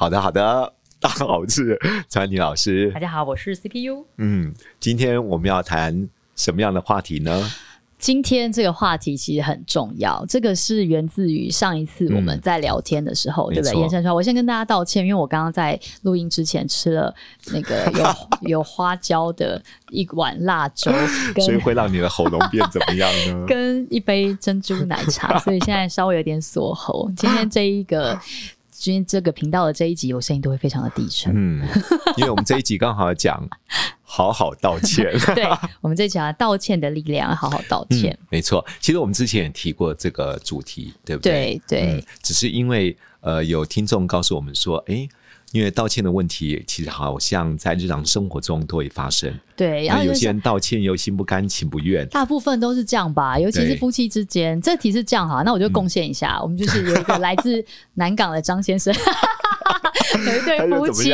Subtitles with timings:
[0.00, 2.90] 好的，好的， 大家好，我是川妮老师。
[2.94, 4.06] 大家好，我是 CPU。
[4.16, 7.52] 嗯，今天我们要谈什么样的话题呢？
[7.98, 13.78] 今天这个话题其实很重要，这个是源自于上一次我们在聊天的时候，嗯、对不对？
[13.78, 17.14] 延伸出来，我先跟大家道歉，因为我刚刚在录音之前吃了
[17.52, 17.84] 那个
[18.40, 20.90] 有有花椒的一碗辣粥，
[21.44, 23.44] 所以会让你的喉咙变怎么样呢？
[23.46, 27.10] 跟一杯珍珠奶茶，所以现在稍微有点锁喉。
[27.14, 28.18] 今天这一个。
[28.80, 31.30] 今天这个频道的这一集，我声音都会非常的低沉。
[31.36, 31.68] 嗯，
[32.16, 33.46] 因为我们这一集刚好讲
[34.02, 35.12] 好好道歉。
[35.36, 35.44] 对，
[35.82, 38.16] 我们这一集讲道歉的力量，好好道歉。
[38.22, 41.60] 嗯、没错，其实我们之前也提过这个主题，对不对？
[41.68, 42.02] 对对、嗯。
[42.22, 45.06] 只是因为呃，有听众告诉我们说，哎。
[45.52, 49.32] 因为道歉的问题，其实好像在日常生活中都会发生。
[49.56, 52.06] 对，然后有些人道歉又心不甘情不愿。
[52.08, 54.60] 大部分都是这样吧，尤其是夫妻之间。
[54.60, 58.94] 这题是这样哈，那我就贡献一下，嗯、我们就是有一个来自南港的张先生，
[60.24, 61.10] 有一对夫妻，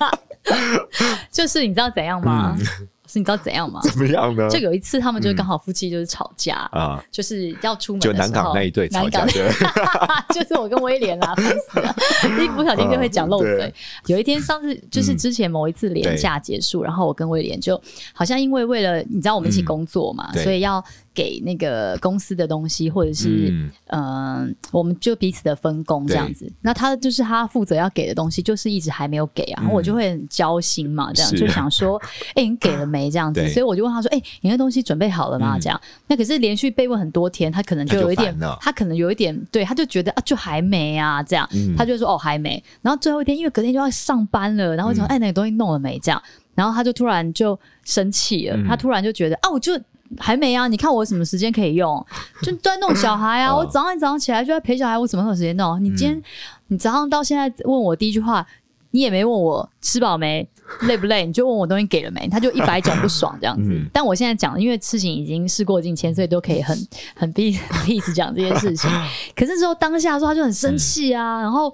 [1.30, 2.56] 就是你知道怎样吗？
[2.58, 3.80] 嗯是你知道怎样吗？
[3.82, 4.48] 怎么样呢？
[4.48, 9.26] 就有一次，他们就刚好夫妻就是吵架啊，就是要出门就南港那一对吵架，
[10.32, 11.94] 就是我跟威廉啦，烦死了，
[12.42, 13.72] 一不小心就会讲漏嘴。
[14.06, 17.80] 有一天，上次就是之前某一次连假结束，然后我跟威廉就
[18.12, 20.82] 好像因为为了你知道我们一起工作嘛，所以要。
[21.20, 23.50] 给那个公司的东西，或者是
[23.88, 26.50] 嗯、呃，我们就彼此的分工这样子。
[26.62, 33.10] 那他就是他负责要给的东西，就是一直还没有给啊，然后我就会很焦心嘛，这样就想说，哎、 欸，你给了没？
[33.10, 35.58] 这样子，所以我就问他说，哎、欸，你那东西准备好了吗？
[35.58, 42.62] 这样，那可是连续被问很多天，他可能就有一点，他，他可能有一点，对，他就觉得啊，就还没啊，这样，他就说哦，还没。
[42.80, 45.98] 然后最后一天，因为隔天就要上班了，然后说，哎，那个东西弄了没？
[45.98, 46.22] 这样，
[46.54, 49.78] 然后他就突然就生气了，他突然就觉得啊，我就。
[50.18, 50.66] 还没啊！
[50.66, 52.04] 你看我什么时间可以用？
[52.42, 53.54] 就在弄小孩啊！
[53.54, 55.82] 我早上一早上起来就在陪小孩，我怎么有时间弄？
[55.82, 56.22] 你今天
[56.68, 58.46] 你早上到现在问我第一句话，
[58.90, 60.46] 你也没问我吃饱没、
[60.82, 62.26] 累不累，你就问我东西给了没？
[62.28, 63.70] 他就一百种不爽这样子。
[63.92, 66.76] 但我现在讲，因为事情已经事过境迁，所以都可以很
[67.14, 68.90] 很 peace 讲这件事情。
[69.36, 71.66] 可是之后当下说他就很生气啊，然后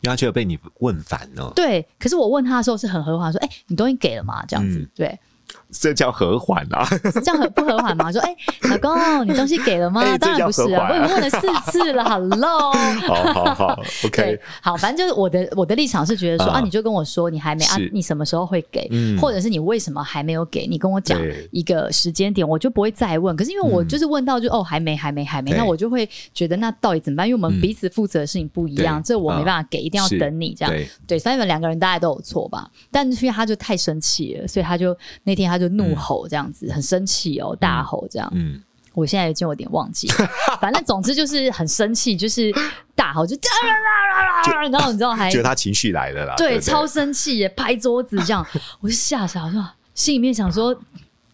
[0.00, 1.52] 因为他觉得被你问烦了。
[1.54, 5.18] 对，可是我问他的时候是很和缓，说：“哎、欸，你东西给了吗？”这样子，对。
[5.72, 6.86] 这叫和缓啊？
[7.24, 8.12] 这样很不和缓吗？
[8.12, 8.28] 说，哎、
[8.62, 10.02] 欸，老公，你东西给了吗？
[10.02, 12.04] 欸、 当然不是啊，我已经问了四次了。
[12.04, 12.72] Hello，
[13.08, 20.66] 好好好，OK，好，反正就是我的我的立场是觉得说啊，啊，你就跟我说你还没啊，你什么时候会给、嗯，或者是你为什么还没有给？
[20.66, 21.18] 你跟我讲
[21.50, 23.34] 一个时间点，我就不会再问。
[23.34, 27.26] 可是因为我就是问到就、嗯、哦，还没，还没，还没，那我就会觉得那到底怎么办？
[27.26, 30.72] 因为我们彼此负责的事情不一样，嗯、这我没办法给，一定要等你这样。
[30.72, 32.68] 对，对所以你们两个人大概都有错吧？
[32.90, 36.50] 但是因为他就太生气了，所以他就那天他就怒吼这样。
[36.52, 38.30] 子很生气哦，大吼这样。
[38.34, 38.60] 嗯，
[38.94, 40.28] 我现在已经有点忘记了，
[40.60, 42.52] 反正总之就是很生气，就是
[42.94, 48.46] 大吼，就这样，然后你知道还觉得他情绪来了啦，对，超生气耶，拍桌子这样，
[48.80, 50.78] 我就吓傻了，心里面想说，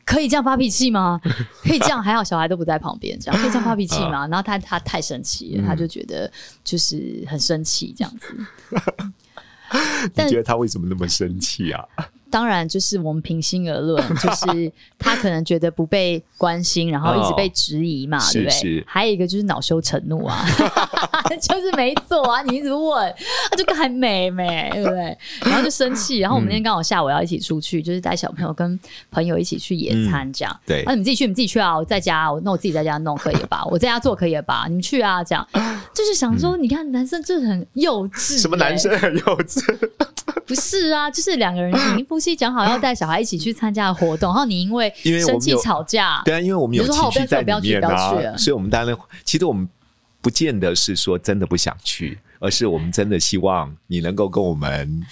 [0.04, 1.20] 可以这样发脾气吗？
[1.64, 4.28] 可以这样，还好小孩都不在旁边，这样可以这样发脾气吗？
[4.28, 6.30] 然后他他太生气了，他就觉得
[6.62, 8.34] 就是很生气这样子。
[10.14, 11.84] 你觉得他为什么那么生气啊？
[12.30, 18.52] 当然，就是我们平心而论， 就是他可能觉得不被关心，然后一直被质疑嘛，哦、对不对？
[18.52, 18.84] 是是。
[18.86, 20.44] 还有一个就是恼羞成怒啊，
[21.40, 23.14] 就是没做啊，你一直问，
[23.50, 25.16] 他就还没没，对不对？
[25.42, 26.18] 然后就生气。
[26.18, 28.78] 然后我们那天刚好下午要一起出去，就是带小朋友跟
[29.10, 30.54] 朋友一起去野餐，这样。
[30.54, 30.82] 嗯、对。
[30.84, 31.76] 那、啊、你们自己去，你们自己去啊！
[31.76, 33.64] 我在家，我那我自己在家弄可以吧？
[33.70, 34.64] 我在家做可以吧？
[34.68, 35.22] 你们去啊！
[35.24, 35.46] 这样，
[35.94, 38.38] 就是想说，你看男生就是很幼稚。
[38.40, 39.60] 什么男生很幼稚？
[40.48, 44.92] 不是啊，就是两个人已经夫妻讲好要带小孩一起去参加活动， 然后你因为
[45.24, 49.68] 生气吵架，对啊，因为我们有情绪在里面啊，所以我们当然，其实我们
[50.20, 55.06] 不见得是说真的不想去，而是我们真的希望你能够跟我们。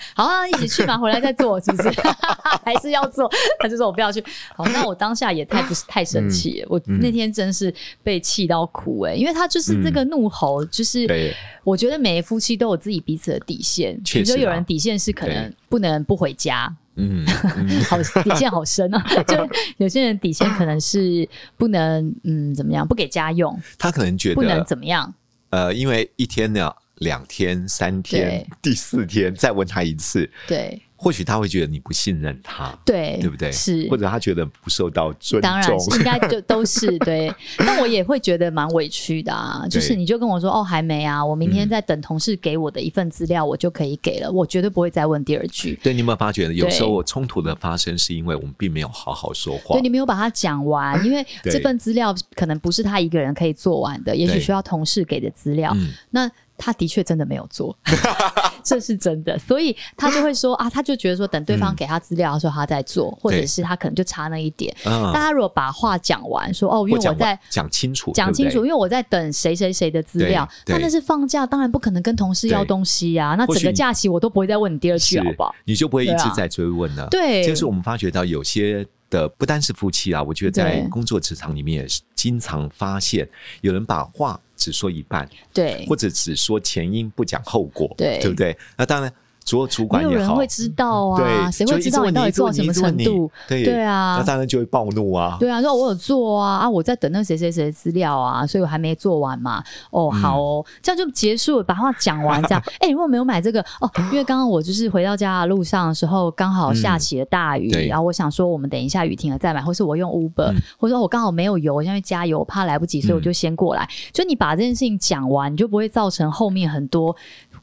[0.14, 1.88] 好啊，一起去嘛，回来再做，是不是？
[2.64, 3.30] 还是要做？
[3.58, 4.22] 他就说我不要去。
[4.56, 7.72] 好，那我当下也太不是太生气了，嗯，我那天真是
[8.02, 11.34] 被气到哭哎，欸，因为他就是这个怒吼，嗯，就是
[11.64, 17.26] 我觉得每个夫妻都有自己彼此的底线，比如说有人底线是可能不能不回家，嗯，
[17.88, 19.48] 好底线好深啊，就
[19.78, 25.12] 有些人底线可能是不能嗯怎么样不给家用，他可能觉得不能怎么样，
[25.50, 26.72] 呃，因为一天呢。
[26.98, 30.80] 两天、三天，第四天再问他一次，对。
[31.00, 33.52] 或许他会觉得你不信任他，对，对不对？
[33.52, 37.32] 是，或者他觉得不受到尊重，当然 应该就都是对。
[37.56, 45.78] 但我也会觉得蛮委屈的啊，就是你就跟我说哦，还没啊，我明天在等同事给我的一份资料，我就可以给了，我绝对不会再问第二句。
[45.84, 55.72] 对，你有没有发觉，有时候我冲突的发生是因为我们并没有好好说话，对，你没有把它讲完， 因为这份资料可能不是他一个人可以做完的，也许需要同事给的资料。
[56.10, 56.28] 那
[56.58, 57.74] 他的确真的没有做，
[58.64, 64.74] 这是真的，所以他就会说啊，他就觉得说，等对方给他资料的时候，他在做，或者是他可能就差那一点。
[64.84, 73.36] 但他如果把话讲完，说哦，因为我在讲清楚，讲清楚，因为我在等谁谁谁的资料，那那是放假，当然不可能跟同事要东西啊。
[73.36, 75.54] 那整个假期我都不会再问你第二句，好不好？
[75.64, 77.06] 你就不会一直在追问了。
[77.10, 83.28] 对，就是我们发觉到有些的不单是夫妻啊，我觉得在工作职场里面也是经常发现
[83.60, 84.38] 有人把话。
[84.58, 88.54] 只说一半，对，或者只说前因不讲后果，对，对不对？
[88.76, 89.10] 那当然。
[89.48, 93.30] 做主管也好，没有人会知道啊，谁会知道你到底做到什么程度？
[93.48, 95.38] 对对啊，那当然就会暴怒啊。
[95.40, 99.64] 对啊，说我有做啊啊，我在等那谁谁谁的资料啊，所以我还没做完嘛。
[99.90, 102.62] 哦，好哦，这样就结束了，把话讲完这样。
[102.80, 113.88] 哎，如果没有买这个哦，因为刚刚我就是回到家的路上的时候，刚好下起了大雨，然后我想说我们等一下雨停了再买，或是我用 Uber，或者说我刚好没有油，我现在加油，我怕来不及，所以我就先过来。
[114.12, 117.14] 就你把这件事情讲完，你就不会造成后面很多。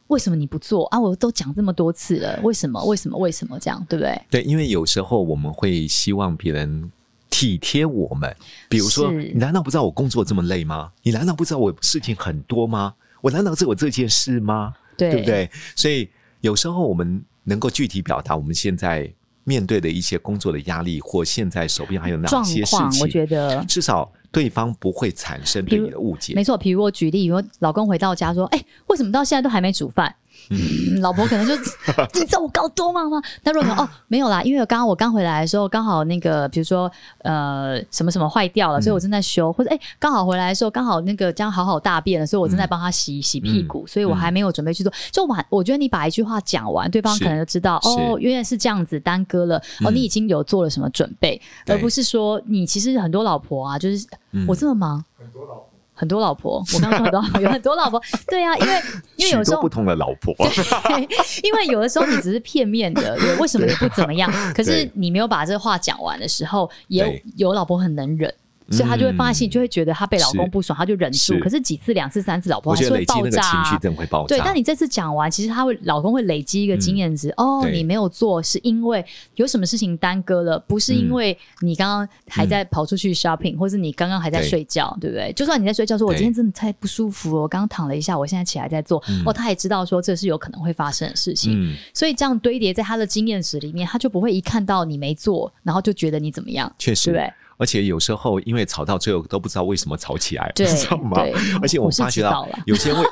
[0.07, 1.00] 为什么你不做啊？
[1.00, 2.84] 我都讲这么多次了，为什么？
[2.86, 3.18] 为什么？
[3.18, 3.84] 为什么这样？
[3.90, 4.22] 对不对？
[4.30, 6.92] 对，因为有时候我们会希望别人
[7.30, 8.36] 体贴我们，
[8.69, 10.92] 比如说，你难道不知道我工作这么累吗？
[11.04, 12.94] 你难道不知道我事情很多吗？
[13.22, 14.75] 我难道只有这件事吗？
[14.96, 15.50] 对，对不对？
[15.75, 16.08] 所以
[16.42, 19.12] 有时候我们能够具体表达我们现在
[19.46, 24.12] 面对的一些工作的压力，或现在手边还有哪些事情，我觉得至少。
[24.32, 26.34] 对方不会产生对你的误解。
[26.34, 30.14] 没错，比如我举例，比如老公回到家说：“哎，为什么到现在都还没煮饭？”
[30.50, 31.56] 嗯，老婆可能就
[32.14, 33.22] 你知道我搞多忙吗？
[33.44, 44.94] 那如果说哦 没有啦，因为刚刚我刚回来的时候，刚好那个比如说呃什么什么坏掉了，所以我正在修，或者哎刚好回来的时候刚好那个将好好大便了，所以我正在帮他洗洗屁股，所以我还没有准备去做。
[45.12, 54.06] 就完，我觉得你把一句话讲完，对方可能就知道哦，原来是这样子耽搁了哦，你已经有做了什么准备，而不是说你其实很多老婆啊，就是
[54.48, 55.04] 我这么忙。
[55.18, 55.75] 很多老婆。
[55.96, 58.82] 很多老婆，我刚刚说到 有很多老婆，对啊，因为
[59.16, 61.02] 因为 有时候不同的老婆，对，
[61.42, 64.30] 因为有的时候你只是片面的，为什么你不怎么样？
[64.54, 67.04] 可是你没有把这话讲完的时候，也
[67.36, 68.32] 有有老婆很能忍。
[68.70, 71.38] 所以她就会发现，就会觉得她被老公不爽，她就忍住。
[71.40, 73.42] 可是几次、两次、三次，老婆还是会爆炸。
[73.42, 74.36] 情绪真的会爆炸。
[74.36, 77.30] 对，但你这次讲完，其实她会，老公会累积一个经验值。
[77.38, 85.32] 哦，你没有做，是因为有什么事情耽搁了，不是因为你刚刚还在跑出去 shopping，或是你刚刚还在睡觉，对不对？
[85.34, 89.04] 就算你在睡觉，说我今天真的太不舒服了，我刚刚躺了一下，我现在起来在做。
[89.26, 96.72] 哦，他也知道说这是有可能会发生的事情，所以这样堆叠在他的经验值里面，他就不会一看到你没做，然后就觉得你怎么样。
[96.78, 97.32] 确实，对。
[97.57, 101.22] 而且有时候，因为吵到最后都不知道为什么吵起来， 你知道吗？
[101.62, 103.04] 而且我发觉到有些会，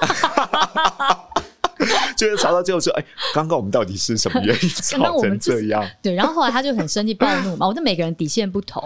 [2.15, 7.67] 就是吵到最后说：“哎，刚刚我们到底是什么原因 吵成这样？”对，然后后来他就很生气、暴怒嘛。
[7.67, 8.81] 我觉得每个人底线不同。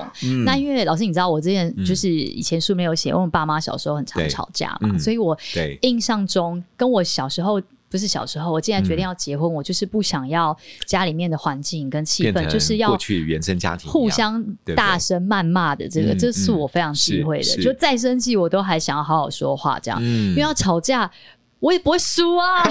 [0.45, 5.37] 那因为老师，你知道我之前就是以前书没有写，我爸妈小时候很常吵架嘛，所以我
[5.81, 7.61] 印象中跟我小时候。
[7.89, 14.43] 不是小时候，我既然决定要结婚，嗯、我就是不想要家里面的环境跟气氛，就是要过去原生家庭互相
[14.75, 17.61] 大声谩骂的这个，这是我非常忌讳的。
[17.61, 21.09] 就再生气，我都还想要好好说话，这样，嗯、因为要吵架，
[21.59, 22.63] 我也不会输啊，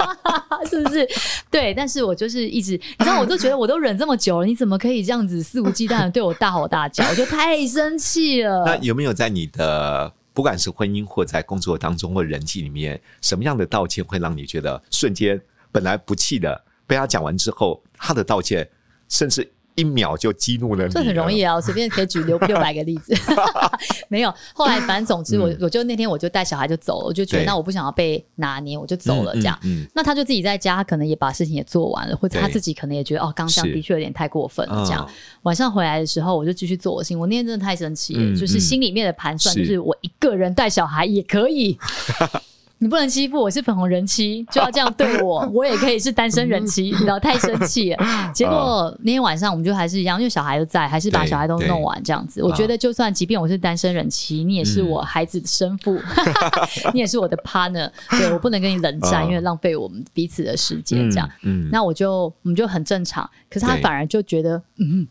[0.68, 1.08] 是不是？
[1.50, 7.02] 对，但是我就是一直，你知道，我都觉得我都忍这么久了，你怎么可以这样子肆无忌惮的对我大吼大叫？
[7.08, 8.62] 我就太生气了。
[8.66, 10.12] 那有没有在你的？
[10.32, 15.40] 不管是婚姻或在工作当中或人际里面，什么样的道歉会让你觉得瞬间
[15.72, 18.68] 本来不气的，被他讲完之后，他的道歉
[19.08, 21.00] 甚至一秒就激怒了你了？
[21.00, 23.14] 这很容易啊，我随便可以举六 六百个例子。
[24.08, 29.58] 没有，后来反正总之我，我、嗯、我就那天我就带小孩就走了，我就觉得那我不想要被拿捏，我就走了这样。
[29.62, 35.04] 嗯嗯嗯、那他就自己在家，可能也把事情也做完了，或者他自己可能也觉得哦，刚刚这样的确有点太过分了这样。
[35.08, 37.18] 嗯、晚上回来的时候，我就继续做我的事情。
[37.18, 41.78] 我那天真的太生气了，嗯、就是心里面的盘算，就是我一个人带小孩也可以。
[42.82, 47.98] 你不能欺负我是粉红人妻，就要这样对我， 我也可以是单身人妻，你知道太生气了。
[48.32, 52.42] 结果那天晚上我们就还是一样，因为小孩都在，还是把小孩都弄完这样子。
[52.42, 56.00] 我觉得就算即便我是单身人妻，你也是我孩子的生父，
[56.94, 61.28] 你也是我的 partner，对，我不能跟你冷战，因为浪费我们彼此的时间这样。
[61.42, 65.06] 嗯那我就我们就很正常，可是他反而就觉得嗯，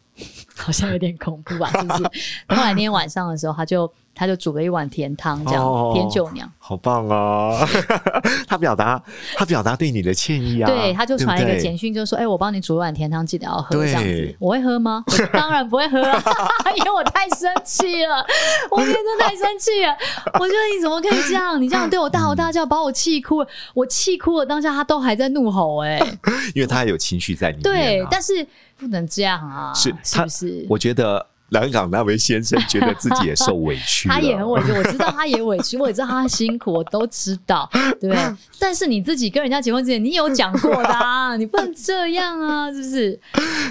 [0.55, 2.03] 好像有点恐怖吧，是不是？
[2.47, 3.91] 后来那天晚上的时候，他就。
[4.19, 7.65] 他就煮了一碗甜汤，这样、哦、甜酒酿，好棒啊！
[8.45, 9.01] 他表达
[9.33, 15.01] 他表达对你的歉意啊，对，他就传一个简讯，就说：“哎、欸，我帮你煮一碗甜汤，记得要喝。”这样子，我会喝吗？
[15.07, 16.21] 我 当然不会喝啊，
[16.75, 18.25] 因为我太生气了，
[18.71, 19.95] 我今天真的太生气了。
[20.33, 21.61] 我觉得你怎么可以这样？
[21.61, 23.47] 你这样对我大吼大叫，把我气哭了。
[23.73, 27.63] 我气哭了，当下他都还在怒吼、欸，哎，因为他还有情绪在里面、啊。
[27.63, 28.45] 对，但是
[28.77, 30.65] 不能这样啊，是是不是？
[30.69, 31.25] 我觉得。
[31.51, 34.71] 南港那位先生觉得自己也受委屈， 他也很委屈。
[34.71, 38.15] 我知道他也委屈， 我也知道他辛苦，我都知道， 对。
[38.59, 43.19] 但是你自己跟人家结婚之前，你有讲过的啊，你不能这样啊，是不是？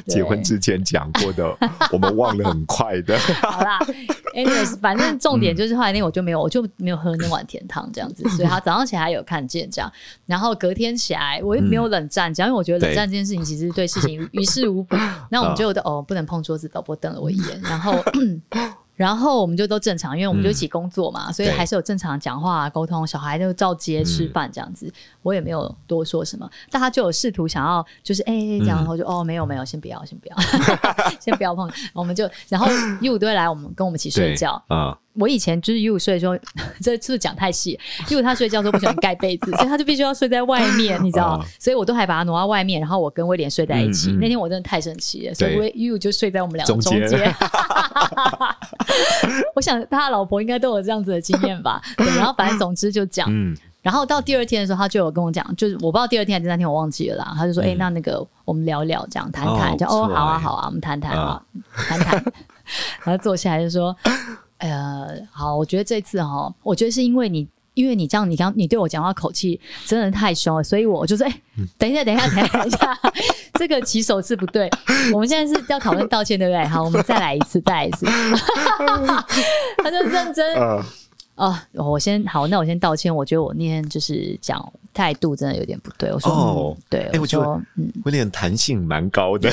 [0.07, 1.57] 结婚之前讲过的，
[1.93, 3.19] 我们忘得很快的。
[3.43, 3.79] 好啦
[4.35, 9.93] ，anyways，反正重点就是后来那天我就没有，我就没有喝那碗甜汤这样子，所以他早上起来有看见这样，
[10.27, 14.97] 然后隔天起来我也没有冷战，讲因为我觉得冷战这件事情其实对事情于事无补。
[15.31, 17.61] 那我们就哦，不能碰桌子，导播瞪了我一眼。
[17.69, 18.03] 然后，
[18.97, 23.07] 然后我们就都正常，因为我们就一起工作嘛，嗯、所以还是有正常讲话沟通。
[23.07, 26.49] 小孩就照接吃饭这样子，嗯、我也没有多说什么。
[26.71, 30.37] 但他就有试图想要，就是哎，这样，然后就、嗯、哦，没有没有，先不要，先不要，
[31.21, 31.71] 先不要碰。
[31.93, 32.67] 我们就然后
[33.01, 34.99] 一五都会来，我们跟我们一起睡觉啊。
[35.19, 36.37] 我以前就是 You 睡的时候，
[36.81, 37.79] 这是不是讲太细？
[38.09, 41.45] 因为他睡觉时候不喜欢盖被子， 所以他就必须要睡在外面，你知道？
[41.59, 44.13] 所以我都还把他挪到外面，然后我跟威廉睡在一起。
[44.13, 47.35] 那天我真的太生气了，所以 You 就睡在我们两个中间。
[49.55, 51.81] 我想他老婆应该都有这样子的经验吧？
[51.97, 53.29] 对，然后反正总之就讲，
[53.83, 57.35] 然后到第二天的时候，他就有跟我讲，就是我不知道第二天还是第三天，我忘记了啦。
[57.37, 61.43] 他就说：“哎，那那个我们聊聊，这样谈谈，就哦，好啊，好啊，我们谈谈啊，
[61.89, 62.23] 谈谈。”
[63.05, 63.97] 然后坐下来就说。
[64.59, 71.43] 呃，好，我觉得这次哈，我觉得是因为你，因为你这样，你刚你对我讲话口气真的太凶了，所以我就是哎、欸，
[71.79, 72.99] 等一下，等一下，等一下，
[73.55, 74.69] 这个起手是不对，
[75.13, 76.65] 我们现在是要讨论道歉，对不对？
[76.67, 78.07] 好，我们再来一次，再来一次，
[79.83, 80.45] 他就认真。
[81.39, 81.55] Uh.
[81.75, 83.15] 哦，我先好，那我先道歉。
[83.15, 84.61] 我觉得我那天就是讲
[84.93, 86.13] 态度真的有点不对。
[86.13, 89.49] 我说，哦嗯、对，欸、我说，嗯，有点弹性蛮高的。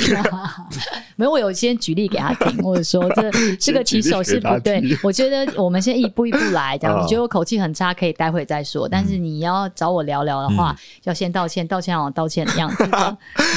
[1.15, 4.81] 没有，我有先举例给他听，或者说这 这个起手是不对。
[5.03, 6.99] 我觉得我们先一步一步来，这样。
[6.99, 8.89] 你觉得我口气很差，可以待会再说。
[8.89, 12.83] 但是你要找我聊聊的话，嗯、要先道歉，道歉好道歉的样子。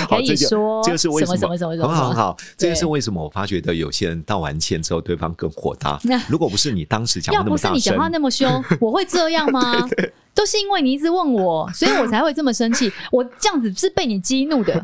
[0.06, 1.37] 可以说这个是为什么？
[1.38, 1.88] 什么什么什么？
[1.88, 2.37] 很好，很好。
[2.58, 3.25] 这个是为什么？
[3.25, 5.99] 我发觉的有些人道完歉之后，对方更火大。
[6.28, 8.17] 如果不是你当时讲那么大声。
[8.18, 9.80] 那么凶， 我会这样吗？
[9.82, 12.92] 对 对对，都是因为你一直问我，所以我才会这么生气。
[13.12, 14.82] 我这样子是被你激怒的。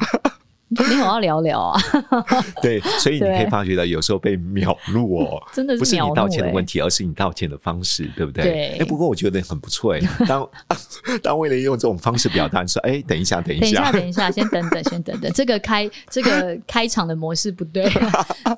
[0.82, 1.80] 没有要聊聊啊，
[2.60, 8.44] 对，所以你可以发觉到有时候被秒录哦， 真的是不是你道歉的问题，而是你道歉的方式，对不对？
[8.44, 8.78] 对。
[8.78, 10.48] 哎，不过我觉得很不错哎，当
[11.22, 17.88] 当为了用这种方式表达说，哎，等一下，等一下，等一下，等一下，先等等，先等等，这个开这个开场的模式不对，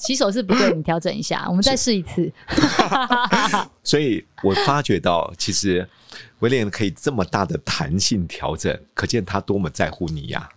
[0.01, 2.33] 起手是不对，你调整一下，我们再试一次。
[3.83, 5.87] 所以我发觉到，其实
[6.41, 10.49] 威廉可以这么大的弹性调整，可见他多么在乎你呀。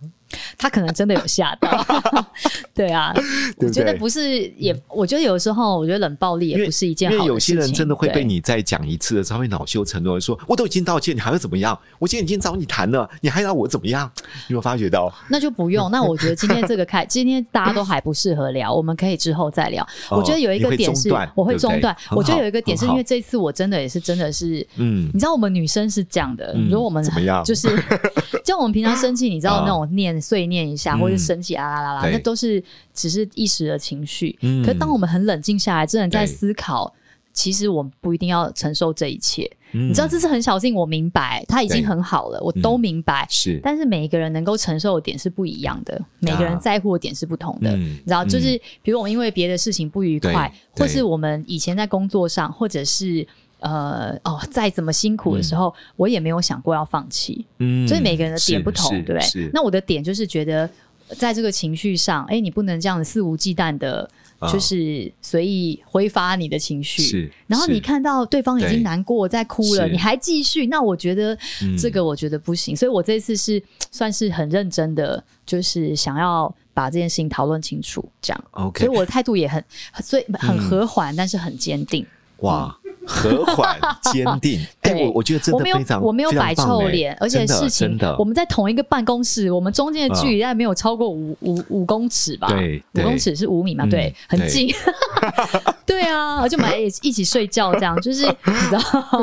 [0.56, 1.84] 他可能真的有吓到，
[2.74, 3.22] 对啊，对
[3.58, 7.24] 对，我觉得不是也，我觉得有时候，我觉得冷暴力也不是一件好事情。
[7.24, 11.78] 因为有些人真的会被你再讲一次的时候，会恼羞成怒，说我都已经道歉，你还会怎么样？
[11.98, 14.10] 我今天已经找你谈了，你还要我怎么样？
[14.48, 15.12] 你有没有发觉到？
[15.28, 15.90] 那就不用。
[15.90, 19.86] 那我觉得今天这个开，今天大家都还不适合聊，我们可以之后再聊。
[20.10, 21.96] 我觉得有一个点是，我会中断。
[22.10, 27.68] 我觉得有一个点是因为这次我真的也是真的是，嗯，你知道我们女生是这样的，如果我们怎么样，就是
[28.44, 32.62] 就我们平常生气，你知道那种念碎念一下，或者生气啊啦啦啦，那都是
[32.92, 34.38] 只是一时的情绪。
[34.64, 36.92] 可是当我们很冷静下来，真的在思考，
[37.32, 39.50] 其实我们不一定要承受这一切。
[39.72, 43.26] 你知道这是很小心，我明白，他已经很好了，我都明白。
[43.30, 47.76] 是，但是每一个人能够承受的点是不一样的，每个人在乎的点是不同的。
[47.76, 53.26] 你知道，就是比如我们因为别的事情不愉快，或是我们以前在工作上，或者是。
[53.60, 57.46] 呃哦，再怎么辛苦的时候，嗯、我也没有想过要放弃。
[57.58, 59.50] 嗯，所以每个人的点不同，对不对？
[59.52, 60.68] 那我的点就是觉得，
[61.16, 64.08] 在这个情绪上，哎，你不能这样子肆无忌惮的，
[64.52, 67.02] 就是随意挥发你的情绪。
[67.02, 71.36] 是，然后你看到对方已经难过在哭了，你还继续，那我觉得
[71.78, 72.74] 这个我觉得不行。
[72.74, 78.44] 嗯、所以我这次是算是很认真的，就是想要把这件事情讨论清楚，这样。
[78.52, 79.62] OK，所以我的态度也很，
[80.02, 82.06] 所以很和缓，嗯、但是很坚定。
[82.38, 82.74] 哇。
[83.06, 83.78] 和缓
[84.12, 92.48] 坚定， 哎，我我觉得真的非常，我没有摆臭脸，而且事情我们在同一个办公室，我们中间的距离大概没有超过五五五公尺吧？
[92.48, 93.86] 对，五公尺是五米嘛？
[93.86, 94.72] 对，很近。
[95.86, 98.80] 对啊，而且我们还一起睡觉，这样就是你知道？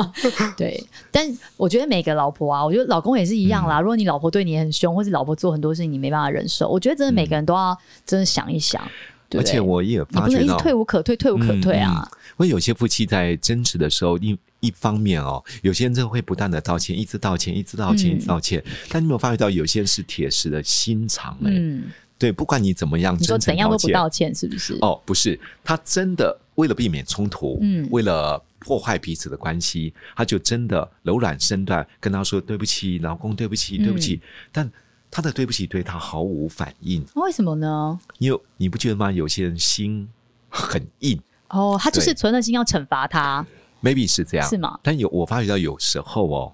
[0.56, 3.80] 对，但我觉得每个老婆啊，我觉得老公也是一样啦。
[3.80, 8.80] 如果你老婆对你很凶，或是老婆做很多事情你没办法忍受，我觉得真的每个人都要真的想一想。
[9.28, 12.02] 对，而且我也发觉到退无可退，退无可退啊。
[12.02, 18.62] 嗯嗯、因为有些夫妻在争执的时候，一一方面哦，有些人真的会不断的道歉，一直道歉，一直道歉，一直道歉。
[18.66, 21.50] 嗯、但你有没有发觉到，有些人是铁石的心肠、欸？
[21.50, 21.84] 嗯，
[22.18, 24.76] 对，不管你怎么样，你说怎样都不道歉，是不是？
[24.80, 28.42] 哦，不是，他真的为了避免冲突，嗯，为了。
[28.60, 34.14] 破坏彼此的关系，他就真的柔软身段跟他说对不起，老公对不起，对不起。
[34.14, 34.20] 嗯、
[34.50, 34.72] 但
[35.10, 37.98] 他的对不起对他毫无反应，为什么呢？
[38.18, 39.10] 因为你不觉得吗？
[39.10, 40.08] 有些人心
[40.48, 43.44] 很硬哦，他就是存了心要惩罚他
[43.82, 44.78] ，maybe 是这样，是吗？
[44.82, 46.52] 但有我发觉到有时候哦，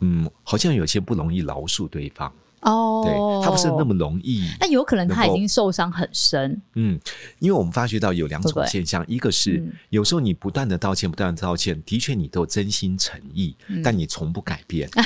[0.00, 2.32] 嗯，好像有些不容易饶恕对方。
[2.62, 4.48] 哦，对，他不是那么容易。
[4.60, 6.60] 那有可能他已经受伤很深。
[6.74, 6.98] 嗯，
[7.38, 14.88] 因为我们发觉到有两种现象，一个是有时候你不断的道歉，不断的道歉，的确你都真心诚意，但你从不改变。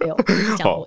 [0.00, 0.16] 哎呦，
[0.56, 0.86] 讲我。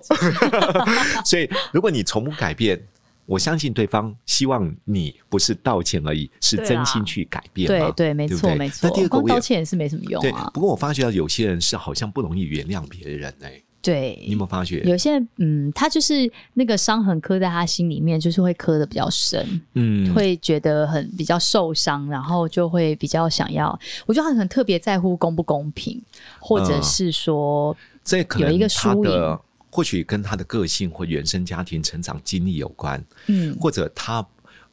[1.24, 2.80] 所以，如果你从不改变，
[3.26, 7.66] 我相信对方希望你不是道歉而已，是真心去改变。
[7.66, 8.88] 对对，没错没错。
[8.88, 10.50] 那第二个，道歉也是没什么用啊。
[10.54, 13.60] 不过我发觉到有些人是好像不容易原谅别人哎。
[13.82, 14.80] 对，你有没有发觉？
[14.84, 23.76] 有些嗯，他就是那个伤痕刻在他心里面，就是会刻的比较深，嗯，会觉得很比较受伤，然后就会比较想要。
[24.06, 26.00] 我觉得他很特别在乎公不公平，
[26.38, 34.24] 或者是说，这有一个输赢，或许跟他的个性或原生家庭成长经历有关，嗯，或者他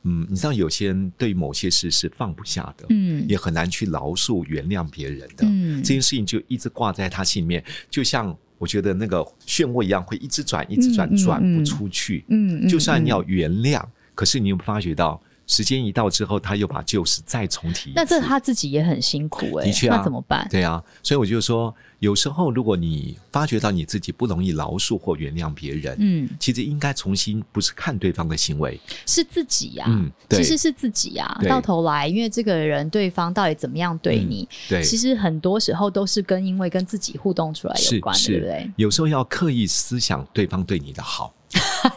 [0.03, 8.37] 嗯，你知道有些人对某些事是放不下的，嗯，也很难去饶恕原谅别人的，嗯，这件事情就一直挂在他心里面，就像。
[8.59, 12.23] 我觉得那个漩涡一样，会一直转，一直转，转不出去。
[12.27, 13.81] 嗯，就算你要原谅，
[14.13, 17.91] 可是你有发觉到，时间一到之后，他又把旧事再重提。
[17.95, 20.47] 那这他自己也很辛苦哎，的确啊，那怎么办？
[20.49, 29.85] 对啊，所以我就说，有时候如果你发觉到你自己不容易饶恕或原谅别人，嗯，其实应该重新不是看对方的行为，是自己呀。
[29.89, 31.41] 嗯，其实是自己呀。
[31.49, 38.71] 到头来，因为这个人对方到底怎么样对你，对，其实很多时候都是跟因为跟自己互动出来有关，对不对？
[38.75, 41.33] 有时候要刻意思想对方对你的好。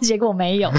[0.00, 0.70] 结果没有，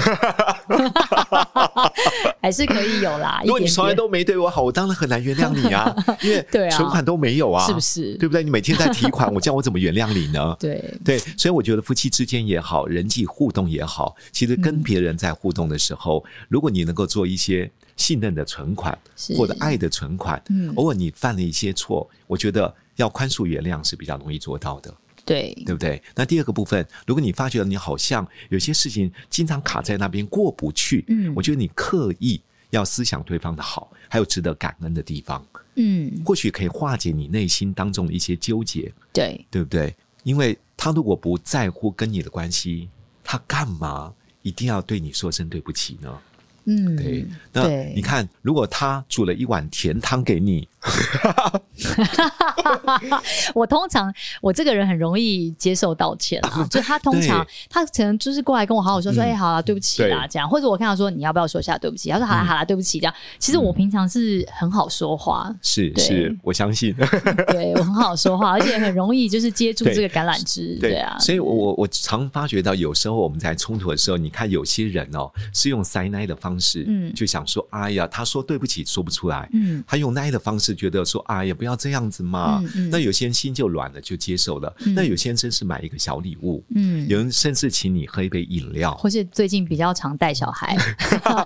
[2.40, 3.40] 还是可以有啦。
[3.44, 8.14] 如果你从来都没对我好，我当然很难原谅你啊， 因为存款都没有啊，是不是？
[8.14, 8.42] 对不对？
[8.42, 10.56] 你每天在提款，我叫我怎么原谅你呢？
[10.60, 18.96] 对对，所以我觉得夫妻之间也好，人际互动也好，其实跟别人在互动的时候，如果你能够做一些信任的存款
[19.36, 24.92] 或者爱的存款，嗯偶尔你犯了一些错，我觉得要宽恕原谅是比较容易做到的。
[25.24, 26.02] 对，对不对？
[26.14, 39.94] 那第二个部分，如果你发觉你好像有些事情经常卡在那边过不去，嗯，我觉得你刻意要思想对方的好，还有值得感恩的地方，嗯，或许可以化解你内心当中的一些纠结，对，对不对？
[40.24, 42.88] 因为他如果不在乎跟你的关系，
[43.22, 46.18] 他干嘛一定要对你说声对不起呢？
[46.66, 47.26] 嗯，对。
[47.52, 50.66] 那你看，如果他煮了一碗甜汤给你，
[53.54, 63.14] 我通常我这个人很容易接受道歉啊，就他通常他可能就是过来跟我好好说说，哎，好了，对不起啦，这样，或者我看到说你要不要说一下对不起，他说好了好了，对不起，这样。
[63.38, 66.94] 其实我平常是很好说话，是是，我相信，
[67.48, 71.16] 对我很好说话，而且很容易就是接住这个橄榄枝，对啊。
[71.18, 76.84] 所以我我常发觉到，有时候我们在冲突的时候，你看有些人哦，是用塞奶的方式。
[76.86, 90.76] 嗯，就想说，哎呀，他说对不起，说不出来，嗯，他用那的方式，觉得说，啊，也，不要这样子嘛，嗯嗯、那有些人心就软了，就接受了，嗯、那有些人真是买一个小礼物，嗯，有人甚至请你喝一杯饮料，或是最近比较常带小孩，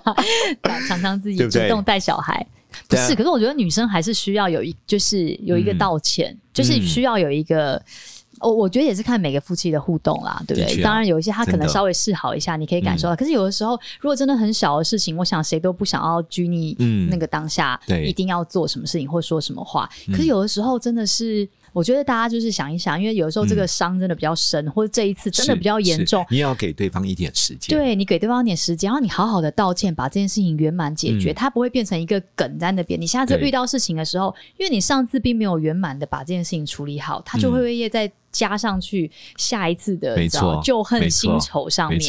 [0.87, 2.45] 常常自己主动带小孩，
[2.87, 7.81] 不是，可是我觉得女生还是需要有一，就是有一个道歉，嗯、就是需要有一个。
[8.41, 10.81] 我我觉得也是看每个夫妻的互动啦，对不对？
[10.81, 13.15] 当然有一些他可能稍微示好一下，你可以感受到。
[13.15, 16.75] 可是有的时候，如果真的很小的事情，我想谁都不想要拘泥
[17.09, 19.89] 那个当下，一定要做什么事情或说什么话。
[20.11, 21.47] 可是有的时候真的是，
[21.79, 27.77] 我觉得大家就是想一想，因为有时候这个伤真的比较深，或者这一次真的比较严重，你要给对方一点时间。
[27.79, 32.99] 对，你给对方一点时间，然后你好好的道歉，把这件事情圆满解决，它不会变成一个梗在那边。
[32.99, 38.11] 你下次遇到事情的时候，因为你上次并没有圆满的把这件事情处理好，它就会会在。
[38.31, 40.15] 加上去下一次的
[40.63, 41.99] 旧恨新仇上面，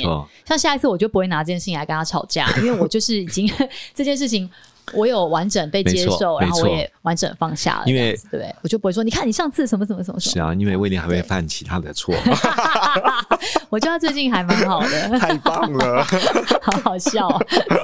[0.44, 3.50] 像下一次我就不会拿这件事情来跟他吵架，因为我就是已经
[3.94, 4.48] 这件事情
[4.92, 10.33] 我有完整被接受，然后我也完整放下了，因为对，我就不会说，你看你上次什么什么什么什么。
[10.33, 12.14] 是啊，因为威廉还会犯其他的错。
[13.70, 16.05] 我觉得他最近还蛮好的，太棒了，
[16.61, 17.29] 好好笑，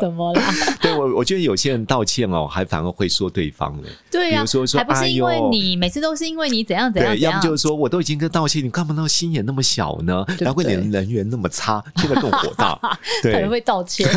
[0.01, 0.43] 怎么啦？
[0.81, 10.25] 对我，我觉得有些人道歉哦，还反而会说对方的，对呀，比如说说，还不是因为你每次都是因为你怎样怎样，要么就是说我都已经跟道歉，你干嘛那心眼那么小呢？
[10.41, 12.79] 然后你人缘那么差，现在更火大，
[13.23, 14.09] 对，可能会道歉。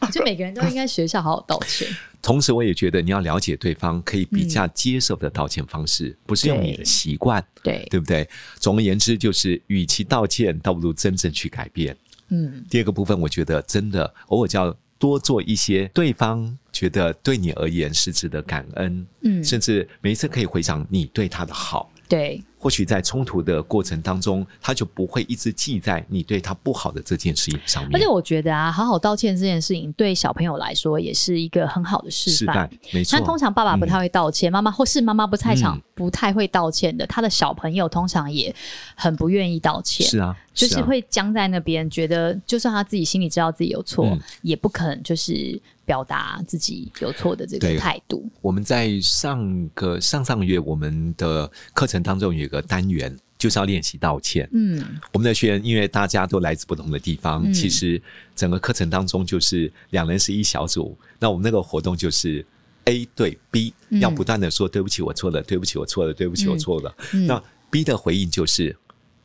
[0.00, 1.86] 我觉得每个人都应该学一下好好道歉。
[2.24, 7.86] 同时，我也觉得你要了解对方，可以比较接受的道歉方式，嗯、不是用你的习惯，对。
[7.90, 8.26] 对不对？
[8.58, 11.94] 总而言之，就是与其道歉，倒不如真正去改变。
[12.30, 22.44] 嗯，第二个部分，我觉得真的偶尔就要多做一些对方觉得对你而言是值得感恩，嗯，甚至每一次可以回想你对他的好，对。
[22.58, 27.94] 或许在冲突的过程当中，他就不会一直记在你对他不好的这件事情上面。
[27.94, 32.70] 而且我觉得啊，好好道歉这件事情对小朋友来说也是一个很好的示范。
[32.90, 38.54] 没错，那通常爸爸不太会道歉，妈、嗯、妈或是妈妈不太想、嗯、不太会道歉的，他的小朋友通常也
[38.94, 40.06] 很不愿意道歉。
[40.06, 48.28] 是啊，是啊，就是会僵在那边，觉得就算他自己心里知道自己有错、嗯，也不肯就是表达自己有错的这个态度。
[48.40, 53.16] 我们在上个上上个月，我们的课程当中有一个单元。
[53.36, 54.48] 就是要练习道歉。
[54.52, 58.00] 嗯，我们的学员因为大家都来自不同的地方，嗯、其实
[58.34, 60.96] 整个课程当中就是两人是一小组。
[61.18, 62.46] 那我们那个活动就是
[62.84, 66.94] A 对 B，、嗯、要不断的说对不起，我错了，对不起，我错了，对不起，我错了。
[67.12, 68.74] 嗯、那 B 的回应就是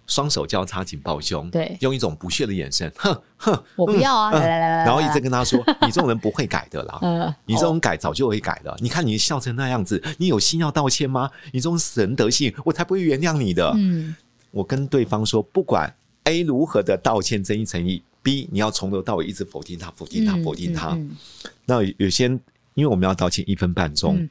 [0.10, 8.76] 双手交叉，紧抱胸，对，用一种不屑的眼神，哼哼，我不要啊，嗯、来来来来，然后一直跟他说，你这种人不会改的啦， 嗯，你这种改早就会改了。
[8.82, 11.32] 你看你笑成那样子，你有心要道歉吗？
[11.54, 13.72] 你这种死人德性，我才不会原谅你的。
[13.78, 14.14] 嗯。
[14.52, 15.94] 我跟对方说，不管
[16.24, 20.88] A 如何的道歉、真意诚意，B 你要从头到尾一直否定他、否定他、否定他。
[20.96, 22.26] 嗯嗯嗯、那有些
[22.74, 24.30] 因为我们要道歉一分半钟，嗯、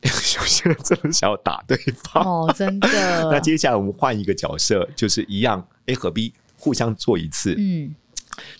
[0.04, 2.88] 有些人真的想要打对方哦，真的。
[3.32, 7.54] 那接下来我们换一个角色，就是一样 A 和 B 互相做一次。
[7.58, 7.94] 嗯，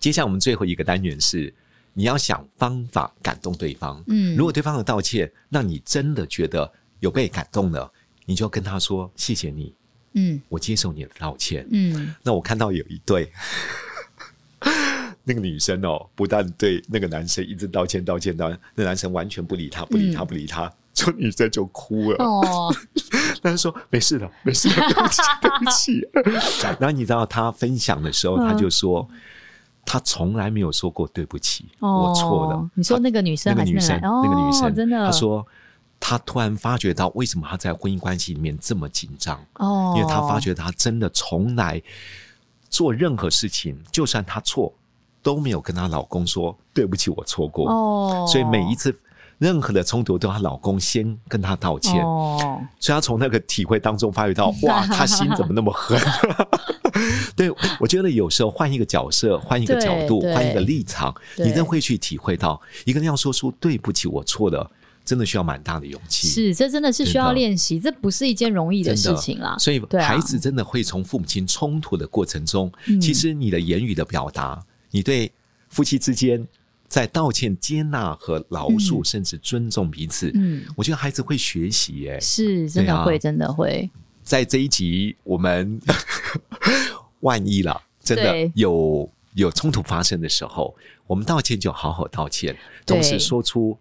[0.01, 1.53] 接下来我们最后一个单元是
[1.95, 4.03] 你要想方法感动对方。
[4.09, 6.71] 嗯，如果对方的道歉让你真的觉得
[7.01, 7.91] 有被感动了，
[8.25, 9.73] 你就跟他说谢谢你。
[10.15, 11.67] 嗯，我接受你的道歉。
[11.71, 13.31] 嗯，那我看到有一对，
[15.23, 22.25] 那个女生哦，不但对那个男生一直道歉道歉道歉，那男生完全不理她，不理她，不理他，这、嗯、女生就哭了。
[22.25, 22.75] 哦，
[23.41, 25.23] 但是说没事的，没事的，对不起，
[26.13, 26.67] 对不起。
[26.79, 29.09] 然后你知道他分享的时候，他就说，
[29.85, 32.71] 他从来没有说过对不起，哦、我错了。
[32.75, 35.47] 你说那个女生还是那个女生，那个女生，哦、真的，他说。
[36.01, 39.37] 她突然发觉到，为什么她在婚姻关系里面这么紧张？
[39.55, 41.83] 哦，因为她发觉她真的从来
[42.71, 44.73] 做任何事情，就算她错，
[45.25, 47.69] 都没有跟她老公说对不起，我错过。
[47.69, 48.97] 哦，所以每一次
[49.39, 52.03] 任何的冲突，都她老公先跟她道歉。
[52.05, 55.99] 哦，所以她从那个体会当中发觉到， 哇，她心怎么那么狠？
[57.37, 64.71] 对，我觉得有时候换一个角色，换一个角度，换一个立场，你真的会去体会到，一个人要说出对不起，我错了。
[65.05, 69.57] 真的需要蛮大的勇气，是，这真的是需要练习，这不是一件容易的事情啦。
[69.59, 75.33] 所以，孩子真的会从父母亲冲突的过程中，啊、其实你的言语的表达，你对
[75.71, 76.47] 夫妻之间
[76.89, 83.89] 在道歉、接纳和饶恕、嗯，甚至尊重彼此，嗯，我觉得孩子会学习耶，是，真的会，啊、真的会。
[84.23, 85.81] 在这一集，我们
[87.21, 90.75] 万一了，真的有有冲突发生的时候，
[91.07, 93.79] 我们道歉就好好道歉，同时说出。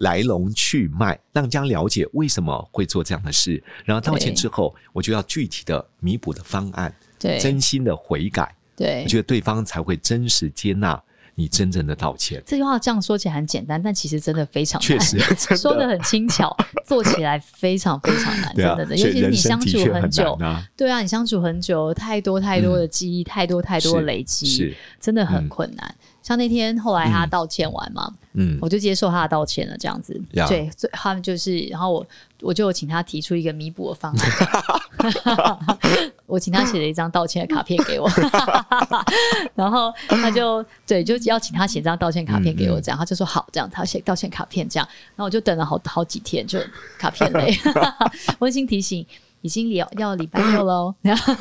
[0.00, 11.02] 来龙去脉，让大家了解为什么会做这样的事，然后道歉之后，我就要具体的弥补的方案，对，真心的悔改，对，我觉得对方才会真实接纳
[11.38, 12.42] 你真正的道歉。
[12.44, 15.16] 这句话这样说起来很简单，但其实真的非常难，确实
[15.56, 18.96] 说的很轻巧，做起来非常非常难，真的，的。
[18.96, 25.86] 尤其是你相处很久很、啊，对啊，你相处很久，太多太多的记忆，嗯、太多太多的累积，真的很困难。
[25.88, 32.06] 嗯像那天后来他道歉完嘛，嗯，我就接受他的道歉了，这样子，嗯、对，所以他们就是，然后我
[32.42, 35.70] 我就请他提出一个弥补的方案，
[36.26, 38.06] 我请他写了一张道歉的卡片给我，
[39.56, 44.86] 然后他就对，就要请他写张道歉卡片给我，这样、嗯、他就说好，这样他写道歉卡片这样，
[45.16, 46.60] 然后我就等了好好几天，就
[46.98, 47.58] 卡片类，
[48.40, 49.06] 温馨提醒。
[49.42, 51.34] 已经要要礼拜六喽，然 后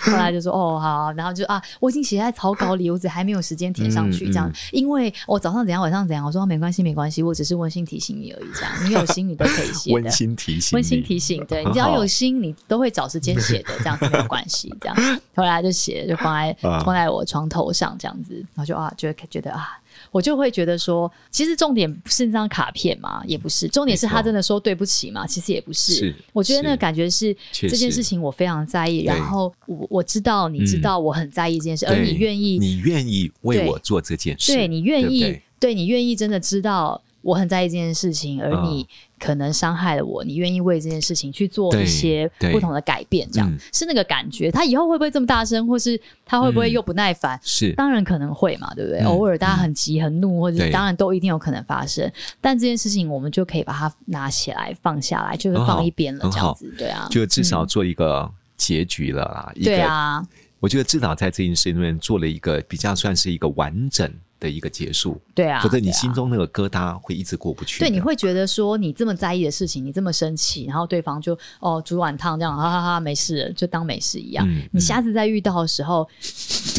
[0.00, 14.12] 后来就说哦好，然后就啊，我已经写在草稿里，我只还没有时间填上去，这样，嗯嗯、因为我早上怎样，晚上怎样，我说没关系没关系，我只是温馨提醒你而已，这样，你有心你都可以写的，温馨提醒，温馨提醒，对，你只要有心，你都会找时间写的，这样子。
[14.12, 14.96] 没有关系，这样，
[15.34, 19.78] 后来就写就放在放在我床头上这样子，然后就啊，就会觉得啊。
[20.12, 25.94] 我就会觉得说，其实重点不是那张卡片嘛，也不是，重点是他真的说对不起嘛，其实也不是。
[25.94, 37.02] 是，我觉得那个感觉是这件事情我非常在意，然后我我知道你知道我很在意这件事，而你愿意，你愿意为我做这件事，对你愿意，对你愿意真的知道。
[37.22, 38.86] 我很在意这件事情，而你
[39.18, 44.50] 可能伤害了我，嗯、你愿意为这件事情去做一些不同的改变，这样、嗯、是那个感觉。
[44.50, 47.38] 他以后会不会这么大声，或是他会不会又不耐烦？
[47.42, 49.00] 是、嗯，当然可能会嘛，对不对？
[49.00, 52.10] 嗯、偶尔大家很急很怒，或者当然都一定有可能发生。
[52.40, 59.52] 但这件事情，我们就可以把它拿起来放下来，就是放一边了，这样子，对啊，就至少做一个结局了啦。
[59.62, 60.26] 对啊，
[60.58, 67.78] 我觉得至少在这件事情里面做了一个比较算是一个完整的一个结束，对啊，否则你心中那个疙瘩会一直过不去。
[67.78, 74.44] 对，你会觉得说你这么在意的事情，你这么生气，然后对方就哦煮碗汤这样，哈哈哈，没事了，就当没事一样。
[74.48, 76.08] 嗯、你下次再遇到的时候，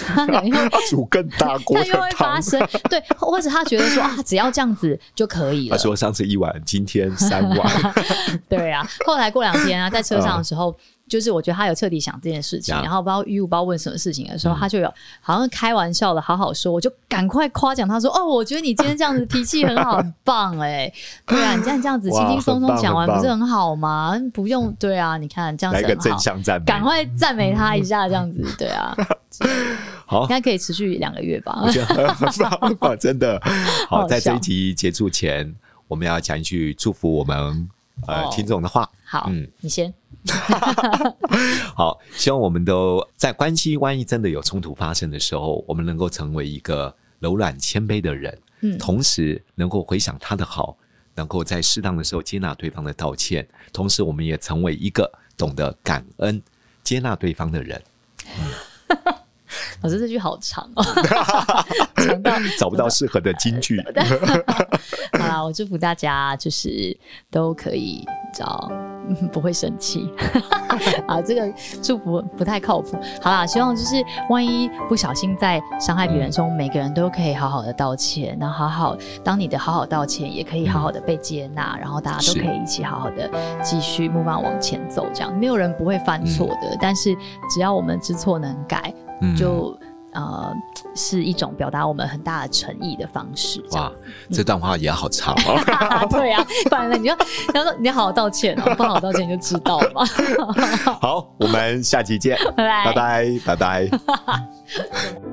[0.06, 0.56] 他又
[0.90, 2.60] 煮更大锅，他又会发生。
[2.90, 5.78] 对，或者他觉得说啊，只要这样子就可以了。
[5.78, 7.94] 他说上次一碗，今天三碗。
[8.50, 10.76] 对啊，后来过两天啊，在车上的时候。
[11.14, 20.92] 嗯就是我觉得他有彻底想这件事情，然后不知道于我不知道问什么事情的时候，他就有好像开玩笑的好好说，我就赶快夸奖他说：“哦，我觉得你今天这样子脾气很好，很 棒哎，
[21.28, 24.20] 对啊，你这样这样子轻轻松松讲完不是很好吗？
[24.34, 28.98] 不用对啊，你看这样子很好，来个正向赞美，赶快赞美他一下，这样子对啊，
[30.08, 31.62] 好，应该可以持续两个月吧？
[31.64, 32.12] 我觉得
[32.60, 33.40] 很棒，真的
[33.88, 34.08] 好。
[34.08, 35.54] 在这一集结束前，
[35.88, 37.70] 我们要讲一句祝福我们
[38.08, 38.90] 呃听众的话。
[39.06, 39.94] 好，嗯，你先。
[41.76, 50.78] 好，希望我们都在关系万一真的有冲突发生的时候，我们能够成为一个柔软谦卑的人，嗯，同时能够回想他的好，
[51.16, 56.42] 能够在适当的时候接纳对方的道歉，同时我们也成为一个懂得感恩、
[56.84, 57.82] 接纳对方的人。
[58.38, 58.52] 嗯、
[59.82, 60.84] 老师，这句好长哦，
[62.02, 63.82] 长到 找不到适合的金句。
[65.12, 66.98] 好啦，我祝福大家，就是
[67.30, 68.70] 都可以找。
[69.06, 70.10] 嗯， 不会生气
[71.06, 72.98] 啊，这个祝福不太靠谱。
[73.22, 73.96] 好啦，希望就是
[74.30, 83.30] 万一不小心在伤害别人中，嗯、每个人都可以好好的道歉，然后好好当你的好好道歉，也可以好好的被接纳，嗯、然后大家都可以一起好好的
[83.62, 85.06] 继续慢慢往前走。
[85.14, 87.14] 这样没有人不会犯错的，嗯、但是
[87.54, 89.78] 只要我们知错能改，嗯、就。
[90.14, 90.54] 呃，
[90.96, 93.64] 是一种表达我们很大的诚意的方式。
[93.72, 93.92] 哇，
[94.32, 95.60] 这段话也好长哦。
[96.10, 96.98] 对啊，不然呢？
[96.98, 97.16] 你就
[97.54, 100.06] 他说你好好道歉哦，不好好道歉就知道了嘛。
[101.02, 104.50] 好，我们下期见，拜拜，拜拜，拜拜。